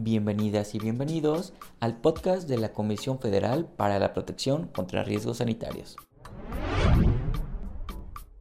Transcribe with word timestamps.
Bienvenidas 0.00 0.76
y 0.76 0.78
bienvenidos 0.78 1.54
al 1.80 2.00
podcast 2.00 2.48
de 2.48 2.56
la 2.56 2.72
Comisión 2.72 3.18
Federal 3.18 3.66
para 3.66 3.98
la 3.98 4.12
Protección 4.12 4.68
contra 4.68 5.02
Riesgos 5.02 5.38
Sanitarios. 5.38 5.96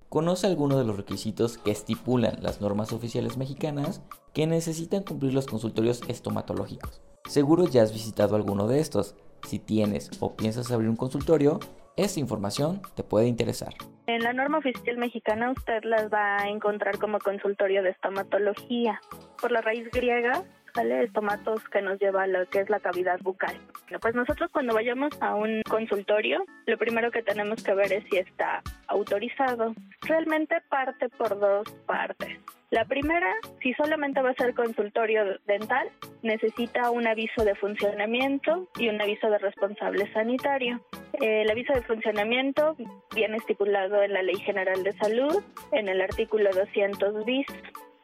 Conoce 0.08 0.46
algunos 0.46 0.78
de 0.78 0.86
los 0.86 0.98
requisitos 0.98 1.58
que 1.58 1.72
estipulan 1.72 2.38
las 2.44 2.62
normas 2.62 2.94
oficiales 2.94 3.38
mexicanas 3.38 4.04
que 4.36 4.46
necesitan 4.46 5.02
cumplir 5.02 5.34
los 5.34 5.48
consultorios 5.48 6.04
estomatológicos. 6.08 7.02
Seguro 7.28 7.66
ya 7.66 7.82
has 7.82 7.92
visitado 7.92 8.36
alguno 8.36 8.68
de 8.68 8.80
estos. 8.80 9.16
Si 9.42 9.58
tienes 9.58 10.12
o 10.20 10.36
piensas 10.36 10.72
abrir 10.72 10.92
un 10.92 10.96
consultorio, 10.96 11.60
esta 11.96 12.20
información 12.20 12.84
te 12.94 13.02
puede 13.02 13.26
interesar. 13.26 13.74
En 14.06 14.22
la 14.22 14.32
norma 14.32 14.60
oficial 14.60 14.98
mexicana 14.98 15.52
usted 15.52 15.84
las 15.86 16.14
va 16.14 16.38
a 16.38 16.50
encontrar 16.50 17.00
como 17.00 17.18
consultorio 17.18 17.82
de 17.82 17.90
estomatología. 17.90 19.02
Por 19.42 19.52
la 19.52 19.62
raíz 19.62 19.90
griega 19.92 20.44
sale 20.78 21.06
estomatos 21.06 21.68
que 21.70 21.82
nos 21.82 22.00
lleva 22.00 22.24
a 22.24 22.28
lo 22.28 22.48
que 22.50 22.60
es 22.60 22.70
la 22.70 22.80
cavidad 22.80 23.20
bucal. 23.22 23.58
pues 24.00 24.14
nosotros 24.14 24.52
cuando 24.52 24.76
vayamos 24.76 25.10
a 25.22 25.34
un 25.34 25.64
consultorio, 25.68 26.46
lo 26.68 26.78
primero 26.78 27.10
que 27.10 27.24
tenemos 27.24 27.64
que 27.64 27.74
ver 27.74 27.92
es 27.92 28.04
si 28.12 28.18
está 28.18 28.62
autorizado. 28.86 29.74
Realmente 30.02 30.62
parte 30.70 31.10
por 31.10 31.40
dos 31.40 31.68
partes. 31.88 32.38
La 32.70 32.86
primera, 32.86 33.34
si 33.64 33.74
solamente 33.74 34.22
va 34.22 34.32
a 34.32 34.36
ser 34.36 34.54
consultorio 34.54 35.24
dental, 35.48 35.90
necesita 36.22 36.92
un 36.92 37.08
aviso 37.08 37.44
de 37.44 37.56
funcionamiento 37.56 38.68
y 38.78 38.90
un 38.90 39.02
aviso 39.02 39.32
de 39.32 39.40
responsable 39.40 40.12
sanitario. 40.14 40.80
El 41.14 41.50
aviso 41.50 41.74
de 41.74 41.82
funcionamiento 41.82 42.76
viene 43.16 43.38
estipulado 43.38 44.04
en 44.04 44.14
la 44.14 44.22
Ley 44.22 44.36
General 44.42 44.84
de 44.84 44.92
Salud, 44.98 45.44
en 45.72 45.88
el 45.88 46.02
artículo 46.02 46.52
200 46.52 47.26
bis. 47.26 47.48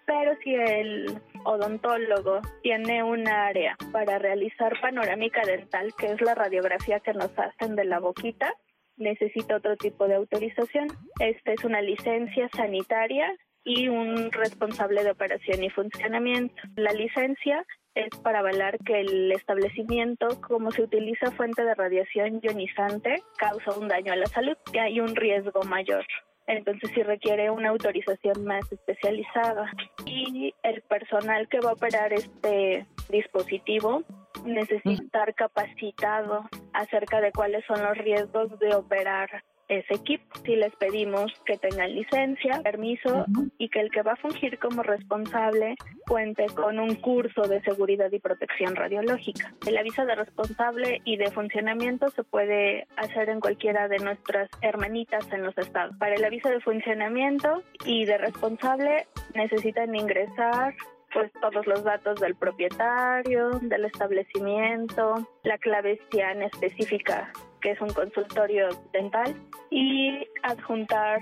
Pero 0.05 0.35
si 0.43 0.53
el 0.53 1.05
odontólogo 1.45 2.41
tiene 2.61 3.03
un 3.03 3.27
área 3.27 3.77
para 3.91 4.19
realizar 4.19 4.79
panorámica 4.81 5.41
dental, 5.45 5.93
que 5.97 6.07
es 6.07 6.21
la 6.21 6.35
radiografía 6.35 6.99
que 6.99 7.13
nos 7.13 7.31
hacen 7.37 7.75
de 7.75 7.85
la 7.85 7.99
boquita, 7.99 8.53
necesita 8.97 9.57
otro 9.57 9.75
tipo 9.77 10.07
de 10.07 10.15
autorización. 10.15 10.87
Esta 11.19 11.51
es 11.51 11.63
una 11.63 11.81
licencia 11.81 12.49
sanitaria 12.55 13.33
y 13.63 13.87
un 13.87 14.31
responsable 14.31 15.03
de 15.03 15.11
operación 15.11 15.63
y 15.63 15.69
funcionamiento. 15.69 16.61
La 16.75 16.91
licencia 16.91 17.65
es 17.95 18.09
para 18.21 18.39
avalar 18.39 18.77
que 18.79 19.01
el 19.01 19.31
establecimiento, 19.31 20.41
como 20.41 20.71
se 20.71 20.83
utiliza 20.83 21.31
fuente 21.31 21.63
de 21.63 21.75
radiación 21.75 22.39
ionizante, 22.41 23.21
causa 23.37 23.77
un 23.77 23.87
daño 23.87 24.13
a 24.13 24.17
la 24.17 24.25
salud, 24.25 24.57
que 24.71 24.79
hay 24.79 24.99
un 24.99 25.15
riesgo 25.15 25.61
mayor. 25.63 26.05
Entonces 26.47 26.91
sí 26.93 27.03
requiere 27.03 27.49
una 27.49 27.69
autorización 27.69 28.43
más 28.43 28.69
especializada. 28.71 29.71
Y 30.05 30.53
el 30.63 30.81
personal 30.81 31.47
que 31.47 31.59
va 31.59 31.71
a 31.71 31.73
operar 31.73 32.13
este 32.13 32.85
dispositivo 33.09 34.03
necesita 34.45 35.03
estar 35.03 35.33
capacitado 35.35 36.49
acerca 36.73 37.21
de 37.21 37.31
cuáles 37.31 37.65
son 37.65 37.81
los 37.83 37.97
riesgos 37.97 38.59
de 38.59 38.75
operar 38.75 39.43
ese 39.79 39.95
equipo. 39.95 40.23
Si 40.45 40.55
les 40.55 40.75
pedimos 40.75 41.31
que 41.45 41.57
tengan 41.57 41.93
licencia, 41.93 42.61
permiso 42.63 43.25
y 43.57 43.69
que 43.69 43.79
el 43.79 43.91
que 43.91 44.01
va 44.01 44.13
a 44.13 44.17
fungir 44.17 44.59
como 44.59 44.83
responsable 44.83 45.75
cuente 46.07 46.45
con 46.47 46.79
un 46.79 46.95
curso 46.95 47.43
de 47.43 47.61
seguridad 47.61 48.11
y 48.11 48.19
protección 48.19 48.75
radiológica. 48.75 49.53
El 49.67 49.77
aviso 49.77 50.05
de 50.05 50.15
responsable 50.15 51.01
y 51.05 51.17
de 51.17 51.31
funcionamiento 51.31 52.09
se 52.09 52.23
puede 52.23 52.87
hacer 52.97 53.29
en 53.29 53.39
cualquiera 53.39 53.87
de 53.87 53.99
nuestras 53.99 54.49
hermanitas 54.61 55.31
en 55.31 55.43
los 55.43 55.57
estados. 55.57 55.95
Para 55.97 56.15
el 56.15 56.23
aviso 56.23 56.49
de 56.49 56.61
funcionamiento 56.61 57.63
y 57.85 58.05
de 58.05 58.17
responsable 58.17 59.07
necesitan 59.33 59.95
ingresar 59.95 60.75
pues 61.13 61.31
todos 61.41 61.67
los 61.67 61.83
datos 61.83 62.19
del 62.19 62.35
propietario, 62.35 63.51
del 63.61 63.85
establecimiento, 63.85 65.27
la 65.43 65.59
clave 65.59 65.99
CIAN 66.09 66.41
específica 66.41 67.31
que 67.63 67.71
es 67.71 67.81
un 67.81 67.89
consultorio 67.89 68.67
dental, 68.91 69.33
y 69.71 70.27
adjuntar 70.43 71.21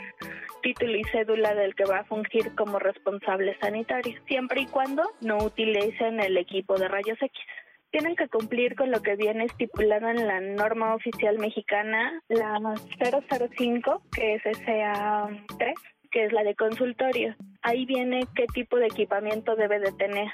título 0.62 0.98
y 0.98 1.04
cédula 1.06 1.54
del 1.54 1.76
que 1.76 1.86
va 1.86 2.00
a 2.00 2.04
fungir 2.04 2.54
como 2.56 2.80
responsable 2.80 3.58
sanitario, 3.60 4.20
siempre 4.28 4.62
y 4.62 4.66
cuando 4.66 5.04
no 5.22 5.38
utilicen 5.38 6.20
el 6.20 6.38
equipo 6.38 6.78
de 6.78 6.88
rayos 6.88 7.22
X. 7.22 7.32
Tienen 7.92 8.16
que 8.16 8.28
cumplir 8.28 8.76
con 8.76 8.90
lo 8.90 9.02
que 9.02 9.16
viene 9.16 9.46
estipulado 9.46 10.10
en 10.10 10.26
la 10.28 10.40
norma 10.40 10.96
oficial 10.96 11.38
mexicana, 11.40 12.22
la 12.30 12.60
005, 13.00 14.02
que 14.12 14.36
es 14.36 14.44
SA3, 14.44 15.74
que 16.10 16.26
es 16.26 16.34
la 16.34 16.44
de 16.44 16.56
consultorio. 16.56 17.36
Ahí 17.62 17.86
viene 17.86 18.22
qué 18.34 18.46
tipo 18.54 18.78
de 18.78 18.88
equipamiento 18.88 19.56
debe 19.56 19.80
de 19.80 19.92
tener. 19.92 20.32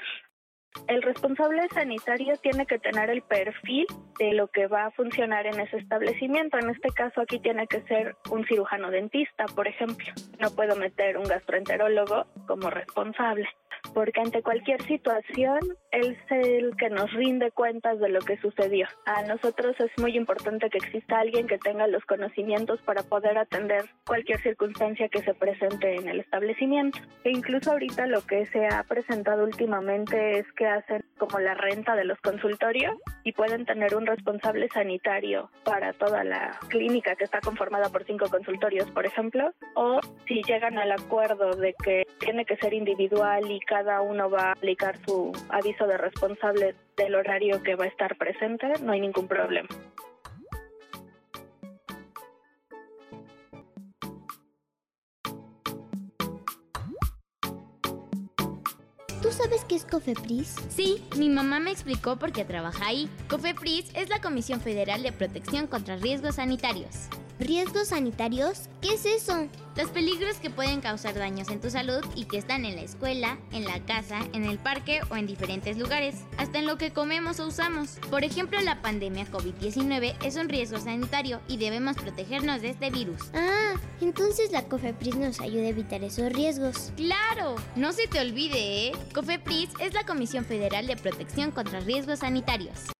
El 0.86 1.02
responsable 1.02 1.68
sanitario 1.68 2.36
tiene 2.36 2.66
que 2.66 2.78
tener 2.78 3.10
el 3.10 3.22
perfil 3.22 3.86
de 4.18 4.32
lo 4.32 4.48
que 4.48 4.66
va 4.66 4.86
a 4.86 4.90
funcionar 4.90 5.46
en 5.46 5.60
ese 5.60 5.76
establecimiento. 5.78 6.58
En 6.58 6.70
este 6.70 6.88
caso 6.90 7.20
aquí 7.20 7.38
tiene 7.40 7.66
que 7.66 7.82
ser 7.82 8.16
un 8.30 8.46
cirujano 8.46 8.90
dentista, 8.90 9.44
por 9.54 9.68
ejemplo. 9.68 10.06
No 10.38 10.50
puedo 10.50 10.76
meter 10.76 11.18
un 11.18 11.24
gastroenterólogo 11.24 12.26
como 12.46 12.70
responsable 12.70 13.48
porque 13.94 14.20
ante 14.20 14.42
cualquier 14.42 14.82
situación 14.82 15.60
él 15.90 16.08
es 16.08 16.30
el 16.30 16.76
que 16.76 16.90
nos 16.90 17.12
rinde 17.12 17.50
cuentas 17.50 17.98
de 17.98 18.08
lo 18.08 18.20
que 18.20 18.36
sucedió. 18.38 18.86
A 19.06 19.22
nosotros 19.22 19.76
es 19.80 19.90
muy 19.98 20.16
importante 20.16 20.70
que 20.70 20.78
exista 20.78 21.18
alguien 21.20 21.46
que 21.46 21.58
tenga 21.58 21.86
los 21.86 22.04
conocimientos 22.04 22.80
para 22.82 23.02
poder 23.02 23.38
atender 23.38 23.84
cualquier 24.06 24.40
circunstancia 24.40 25.08
que 25.08 25.22
se 25.22 25.34
presente 25.34 25.96
en 25.96 26.08
el 26.08 26.20
establecimiento. 26.20 26.98
E 27.24 27.30
incluso 27.30 27.72
ahorita 27.72 28.06
lo 28.06 28.22
que 28.22 28.46
se 28.46 28.66
ha 28.66 28.82
presentado 28.84 29.44
últimamente 29.44 30.38
es 30.38 30.46
que 30.52 30.66
hacen 30.66 31.04
como 31.18 31.38
la 31.38 31.54
renta 31.54 31.94
de 31.96 32.04
los 32.04 32.18
consultorios 32.20 32.96
y 33.24 33.32
pueden 33.32 33.64
tener 33.66 33.94
un 33.96 34.06
responsable 34.06 34.68
sanitario 34.68 35.50
para 35.64 35.92
toda 35.92 36.24
la 36.24 36.58
clínica 36.68 37.16
que 37.16 37.24
está 37.24 37.40
conformada 37.40 37.88
por 37.90 38.04
cinco 38.04 38.28
consultorios, 38.30 38.90
por 38.90 39.06
ejemplo, 39.06 39.52
o 39.74 40.00
si 40.26 40.42
llegan 40.42 40.78
al 40.78 40.92
acuerdo 40.92 41.50
de 41.56 41.74
que 41.82 42.06
tiene 42.18 42.44
que 42.44 42.56
ser 42.56 42.74
individual 42.74 43.50
y 43.50 43.60
cada 43.60 43.77
uno 44.02 44.30
va 44.30 44.48
a 44.48 44.52
aplicar 44.52 44.98
su 45.06 45.32
aviso 45.48 45.86
de 45.86 45.96
responsable 45.96 46.74
del 46.96 47.14
horario 47.14 47.62
que 47.62 47.74
va 47.74 47.84
a 47.84 47.88
estar 47.88 48.16
presente, 48.16 48.66
no 48.82 48.92
hay 48.92 49.00
ningún 49.00 49.28
problema. 49.28 49.68
¿Tú 59.22 59.32
sabes 59.32 59.64
qué 59.64 59.74
es 59.74 59.84
COFEPRIS? 59.84 60.56
Sí, 60.68 61.04
mi 61.16 61.28
mamá 61.28 61.60
me 61.60 61.70
explicó 61.70 62.16
porque 62.16 62.44
trabaja 62.44 62.86
ahí. 62.86 63.10
COFEPRIS 63.28 63.94
es 63.94 64.08
la 64.08 64.20
Comisión 64.20 64.60
Federal 64.60 65.02
de 65.02 65.12
Protección 65.12 65.66
contra 65.66 65.96
Riesgos 65.96 66.36
Sanitarios. 66.36 67.08
¿Riesgos 67.38 67.88
sanitarios? 67.88 68.68
¿Qué 68.82 68.94
es 68.94 69.06
eso? 69.06 69.46
Los 69.76 69.90
peligros 69.90 70.38
que 70.38 70.50
pueden 70.50 70.80
causar 70.80 71.14
daños 71.14 71.48
en 71.50 71.60
tu 71.60 71.70
salud 71.70 72.04
y 72.16 72.24
que 72.24 72.36
están 72.36 72.64
en 72.64 72.74
la 72.74 72.82
escuela, 72.82 73.38
en 73.52 73.64
la 73.64 73.78
casa, 73.86 74.18
en 74.32 74.44
el 74.44 74.58
parque 74.58 75.02
o 75.08 75.14
en 75.14 75.28
diferentes 75.28 75.78
lugares, 75.78 76.16
hasta 76.36 76.58
en 76.58 76.66
lo 76.66 76.78
que 76.78 76.92
comemos 76.92 77.38
o 77.38 77.46
usamos. 77.46 78.00
Por 78.10 78.24
ejemplo, 78.24 78.60
la 78.60 78.82
pandemia 78.82 79.30
COVID-19 79.30 80.16
es 80.24 80.34
un 80.34 80.48
riesgo 80.48 80.80
sanitario 80.80 81.40
y 81.46 81.58
debemos 81.58 81.96
protegernos 81.96 82.60
de 82.60 82.70
este 82.70 82.90
virus. 82.90 83.30
Ah, 83.34 83.74
entonces 84.00 84.50
la 84.50 84.64
COFEPRIS 84.64 85.14
nos 85.14 85.40
ayuda 85.40 85.66
a 85.66 85.68
evitar 85.68 86.02
esos 86.02 86.32
riesgos. 86.32 86.92
¡Claro! 86.96 87.54
No 87.76 87.92
se 87.92 88.08
te 88.08 88.18
olvide, 88.18 88.88
¿eh? 88.88 88.92
COFEPRIS 89.14 89.70
es 89.78 89.94
la 89.94 90.04
Comisión 90.04 90.44
Federal 90.44 90.88
de 90.88 90.96
Protección 90.96 91.52
contra 91.52 91.78
Riesgos 91.78 92.18
Sanitarios. 92.18 92.97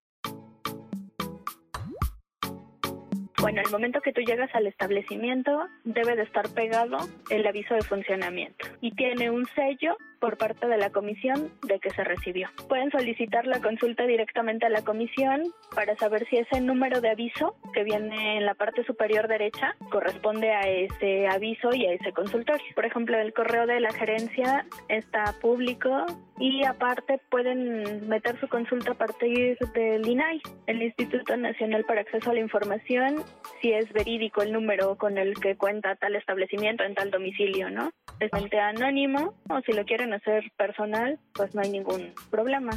Bueno, 3.40 3.62
el 3.64 3.70
momento 3.70 4.00
que 4.00 4.12
tú 4.12 4.20
llegas 4.20 4.52
al 4.54 4.66
establecimiento 4.66 5.68
debe 5.84 6.16
de 6.16 6.22
estar 6.22 6.48
pegado 6.50 6.98
el 7.30 7.46
aviso 7.46 7.74
de 7.74 7.82
funcionamiento 7.82 8.66
y 8.80 8.90
tiene 8.92 9.30
un 9.30 9.46
sello 9.54 9.96
por 10.20 10.36
parte 10.36 10.66
de 10.66 10.76
la 10.76 10.90
comisión 10.90 11.50
de 11.66 11.78
que 11.80 11.90
se 11.90 12.04
recibió. 12.04 12.48
Pueden 12.68 12.90
solicitar 12.90 13.46
la 13.46 13.60
consulta 13.60 14.04
directamente 14.04 14.66
a 14.66 14.70
la 14.70 14.82
comisión 14.82 15.42
para 15.74 15.96
saber 15.96 16.26
si 16.28 16.36
ese 16.36 16.60
número 16.60 17.00
de 17.00 17.10
aviso 17.10 17.56
que 17.72 17.84
viene 17.84 18.38
en 18.38 18.46
la 18.46 18.54
parte 18.54 18.84
superior 18.84 19.28
derecha 19.28 19.74
corresponde 19.90 20.50
a 20.52 20.60
ese 20.62 21.28
aviso 21.28 21.72
y 21.72 21.86
a 21.86 21.92
ese 21.92 22.12
consultorio. 22.12 22.64
Por 22.74 22.86
ejemplo, 22.86 23.18
el 23.18 23.32
correo 23.32 23.66
de 23.66 23.80
la 23.80 23.92
gerencia 23.92 24.66
está 24.88 25.34
público 25.40 26.06
y 26.38 26.64
aparte 26.64 27.20
pueden 27.30 28.08
meter 28.08 28.38
su 28.40 28.48
consulta 28.48 28.92
a 28.92 28.94
partir 28.94 29.58
del 29.74 30.06
INAI, 30.06 30.40
el 30.66 30.82
Instituto 30.82 31.36
Nacional 31.36 31.84
para 31.84 32.02
Acceso 32.02 32.30
a 32.30 32.34
la 32.34 32.40
Información, 32.40 33.24
si 33.60 33.72
es 33.72 33.92
verídico 33.92 34.42
el 34.42 34.52
número 34.52 34.96
con 34.96 35.18
el 35.18 35.34
que 35.34 35.56
cuenta 35.56 35.96
tal 35.96 36.16
establecimiento 36.16 36.84
en 36.84 36.94
tal 36.94 37.10
domicilio, 37.10 37.70
¿no? 37.70 37.90
Es 38.20 38.32
anónimo 38.58 39.34
o 39.48 39.60
si 39.60 39.72
lo 39.72 39.84
quieren 39.84 40.12
hacer 40.12 40.50
personal, 40.56 41.18
pues 41.34 41.54
no 41.54 41.62
hay 41.62 41.70
ningún 41.70 42.12
problema. 42.30 42.72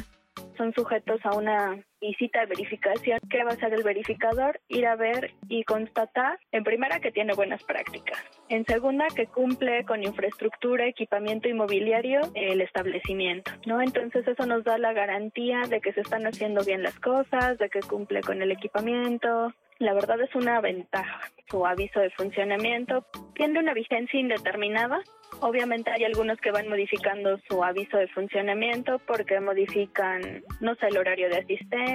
Son 0.56 0.72
sujetos 0.72 1.20
a 1.24 1.36
una 1.36 1.82
visita 2.02 2.40
de 2.40 2.46
verificación, 2.46 3.20
¿qué 3.30 3.44
va 3.44 3.50
a 3.50 3.54
hacer 3.54 3.72
el 3.72 3.84
verificador? 3.84 4.60
Ir 4.68 4.86
a 4.86 4.96
ver 4.96 5.32
y 5.48 5.62
constatar, 5.64 6.38
en 6.50 6.64
primera, 6.64 7.00
que 7.00 7.12
tiene 7.12 7.32
buenas 7.32 7.62
prácticas. 7.62 8.18
En 8.48 8.66
segunda, 8.66 9.06
que 9.14 9.26
cumple 9.26 9.84
con 9.84 10.02
infraestructura, 10.02 10.86
equipamiento 10.86 11.48
inmobiliario, 11.48 12.20
el 12.34 12.60
establecimiento, 12.60 13.52
¿no? 13.66 13.80
Entonces 13.80 14.26
eso 14.26 14.44
nos 14.46 14.64
da 14.64 14.76
la 14.78 14.92
garantía 14.92 15.62
de 15.68 15.80
que 15.80 15.92
se 15.92 16.00
están 16.00 16.26
haciendo 16.26 16.64
bien 16.64 16.82
las 16.82 16.98
cosas, 16.98 17.56
de 17.58 17.70
que 17.70 17.80
cumple 17.80 18.20
con 18.20 18.42
el 18.42 18.50
equipamiento. 18.50 19.54
La 19.78 19.94
verdad 19.94 20.20
es 20.20 20.34
una 20.34 20.60
ventaja. 20.60 21.20
Su 21.48 21.64
aviso 21.64 22.00
de 22.00 22.10
funcionamiento 22.10 23.06
tiene 23.34 23.60
una 23.60 23.74
vigencia 23.74 24.18
indeterminada 24.18 25.00
Obviamente 25.40 25.90
hay 25.90 26.04
algunos 26.04 26.38
que 26.38 26.50
van 26.50 26.68
modificando 26.68 27.38
su 27.48 27.64
aviso 27.64 27.96
de 27.96 28.06
funcionamiento 28.08 29.00
porque 29.06 29.40
modifican, 29.40 30.44
no 30.60 30.74
sé, 30.76 30.86
el 30.86 30.98
horario 30.98 31.28
de 31.28 31.38
asistencia 31.38 31.91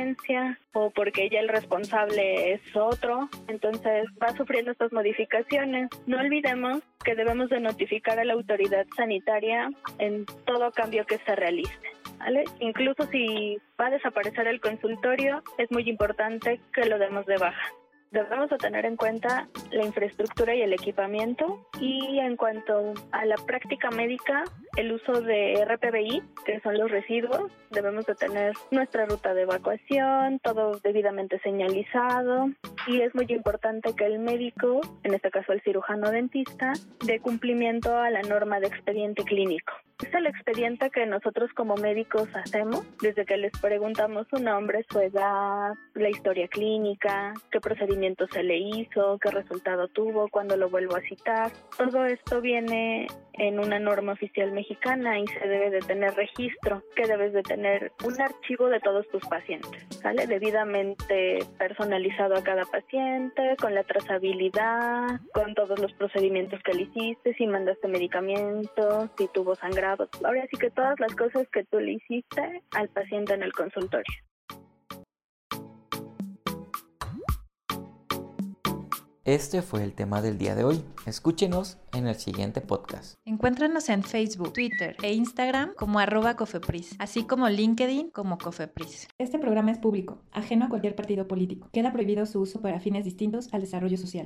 o 0.74 0.90
porque 0.92 1.30
ya 1.30 1.40
el 1.40 1.50
responsable 1.50 2.54
es 2.54 2.62
otro. 2.76 3.30
Entonces 3.48 4.06
va 4.22 4.36
sufriendo 4.36 4.72
estas 4.72 4.92
modificaciones. 4.92 5.90
No 6.06 6.20
olvidemos 6.20 6.82
que 7.04 7.16
debemos 7.16 7.50
de 7.50 7.60
notificar 7.60 8.20
a 8.20 8.26
la 8.26 8.34
autoridad 8.34 8.86
sanitaria 8.96 9.70
en 10.00 10.26
todo 10.46 10.72
cambio 10.72 11.06
que 11.06 11.18
se 11.20 11.36
realice. 11.36 11.74
¿Vale? 12.20 12.46
Incluso 12.60 13.04
si 13.12 13.58
va 13.80 13.88
a 13.88 13.92
desaparecer 13.92 14.48
el 14.48 14.60
consultorio, 14.60 15.44
es 15.58 15.72
muy 15.72 15.88
importante 15.88 16.60
que 16.74 16.86
lo 16.86 16.98
demos 16.98 17.26
de 17.28 17.38
baja. 17.38 17.72
Debemos 18.12 18.50
de 18.50 18.58
tener 18.58 18.86
en 18.86 18.96
cuenta 18.96 19.48
la 19.72 19.86
infraestructura 19.86 20.56
y 20.56 20.62
el 20.62 20.74
equipamiento 20.74 21.68
y 21.80 22.20
en 22.20 22.38
cuanto 22.38 22.94
a 23.12 23.26
la 23.26 23.36
práctica 23.36 23.92
médica, 23.92 24.46
el 24.78 24.94
uso 24.94 25.22
de 25.22 25.66
RPBI, 25.66 26.22
que 26.46 26.60
son 26.62 26.78
los 26.78 26.90
residuos, 26.90 27.52
debemos 27.72 28.06
de 28.06 28.16
tener 28.16 28.54
nuestra 28.72 29.06
ruta 29.06 29.34
de 29.34 29.42
evacuación, 29.42 30.40
todo 30.40 30.80
debidamente 30.84 31.40
señalizado 31.40 32.50
y 32.88 33.02
es 33.02 33.14
muy 33.16 33.26
importante 33.30 33.94
que 33.96 34.06
el 34.06 34.20
médico, 34.20 34.80
en 35.04 35.16
este 35.16 35.32
caso 35.32 35.52
el 35.52 35.62
cirujano 35.62 36.12
dentista, 36.12 36.74
dé 37.06 37.20
cumplimiento 37.20 37.98
a 37.98 38.12
la 38.12 38.22
norma 38.22 38.60
de 38.60 38.68
expediente 38.68 39.24
clínico. 39.24 39.74
Es 40.06 40.14
el 40.14 40.28
expediente 40.28 40.92
que 40.92 41.08
nosotros 41.08 41.52
como 41.56 41.76
médicos 41.76 42.30
hacemos 42.36 42.86
desde 43.02 43.26
que 43.26 43.36
les 43.36 43.52
preguntamos 43.60 44.28
su 44.30 44.38
nombre, 44.38 44.86
su 44.92 45.00
edad, 45.00 45.74
la 45.96 46.10
historia 46.10 46.48
clínica, 46.48 47.34
qué 47.52 47.60
procedimiento 47.60 48.28
se 48.28 48.44
le 48.44 48.58
hizo, 48.58 49.18
qué 49.18 49.32
resultado 49.32 49.88
tuvo, 49.88 50.30
cuándo 50.30 50.56
lo 50.56 50.70
vuelvo 50.70 50.96
a 50.96 51.02
citar. 51.02 51.52
Todo 51.76 52.06
esto 52.06 52.42
viene 52.42 53.08
en 53.38 53.60
una 53.60 53.80
norma 53.80 54.14
oficial 54.14 54.52
mexicana 54.52 55.20
y 55.20 55.28
se 55.28 55.48
debe 55.48 55.70
de 55.70 55.80
tener 55.80 56.14
registro, 56.16 56.84
que 56.96 57.08
debes 57.08 57.34
de 57.34 57.44
tener 57.44 57.92
un 58.06 58.20
archivo 58.22 58.68
de 58.68 58.80
todos 58.80 59.08
tus 59.10 59.24
pacientes, 59.28 59.86
¿sale? 60.02 60.28
Debidamente 60.28 61.40
personalizado 61.58 62.36
a 62.36 62.44
cada 62.44 62.66
paciente, 62.66 63.56
con 63.60 63.74
la 63.74 63.84
trazabilidad, 63.84 65.20
con 65.34 65.54
todos 65.56 65.80
los 65.80 65.94
procedimientos 65.94 66.62
que 66.64 66.74
le 66.74 66.84
hiciste, 66.84 67.34
si 67.36 67.48
mandaste 67.48 67.88
medicamentos, 67.88 69.10
si 69.18 69.28
tuvo 69.34 69.56
sangrado 69.56 70.08
Ahora 70.24 70.46
sí 70.50 70.58
que 70.58 70.70
todas 70.70 71.00
las 71.00 71.16
cosas 71.16 71.48
que 71.50 71.64
tú 71.66 71.80
le 71.80 71.94
hiciste 71.94 72.62
al 72.72 72.90
paciente 72.90 73.34
en 73.34 73.44
el 73.44 73.54
consultorio. 73.54 74.06
Este 79.28 79.62
fue 79.62 79.84
el 79.84 79.92
tema 79.92 80.22
del 80.22 80.38
día 80.38 80.56
de 80.56 80.64
hoy. 80.64 80.86
Escúchenos 81.06 81.78
en 81.94 82.08
el 82.08 82.16
siguiente 82.16 82.62
podcast. 82.62 83.16
Encuéntranos 83.26 83.90
en 83.90 84.04
Facebook, 84.04 84.54
Twitter 84.54 84.96
e 85.04 85.14
Instagram 85.16 85.74
como 85.76 86.00
arroba 86.00 86.38
Cofepris, 86.38 86.96
así 86.98 87.26
como 87.26 87.50
LinkedIn 87.50 88.12
como 88.12 88.38
Cofepris. 88.38 89.10
Este 89.18 89.38
programa 89.38 89.72
es 89.72 89.80
público, 89.80 90.20
ajeno 90.32 90.64
a 90.64 90.70
cualquier 90.70 90.96
partido 90.96 91.28
político. 91.28 91.68
Queda 91.74 91.92
prohibido 91.92 92.26
su 92.26 92.40
uso 92.40 92.62
para 92.62 92.80
fines 92.80 93.04
distintos 93.04 93.54
al 93.54 93.60
desarrollo 93.60 93.98
social. 93.98 94.26